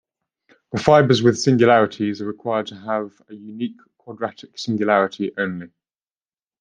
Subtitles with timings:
[0.71, 5.69] The fibres with singularities are required to have a unique quadratic singularity, only.